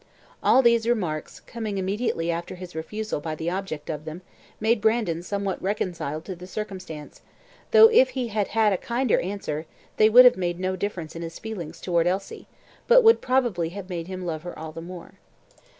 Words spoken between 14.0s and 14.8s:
him love her all